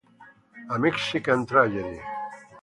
[0.73, 2.01] A Mexican Tragedy